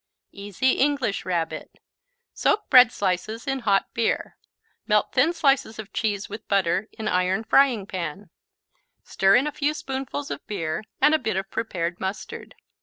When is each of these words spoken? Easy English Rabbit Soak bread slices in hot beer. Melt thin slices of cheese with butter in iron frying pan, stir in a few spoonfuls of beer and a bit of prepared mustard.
Easy 0.31 0.71
English 0.79 1.25
Rabbit 1.25 1.73
Soak 2.33 2.71
bread 2.71 2.91
slices 2.91 3.45
in 3.45 3.59
hot 3.59 3.93
beer. 3.93 4.35
Melt 4.87 5.11
thin 5.13 5.31
slices 5.31 5.77
of 5.77 5.93
cheese 5.93 6.27
with 6.27 6.47
butter 6.47 6.89
in 6.93 7.07
iron 7.07 7.43
frying 7.43 7.85
pan, 7.85 8.31
stir 9.03 9.35
in 9.35 9.45
a 9.45 9.51
few 9.51 9.75
spoonfuls 9.75 10.31
of 10.31 10.43
beer 10.47 10.83
and 11.01 11.13
a 11.13 11.19
bit 11.19 11.37
of 11.37 11.51
prepared 11.51 11.99
mustard. 11.99 12.55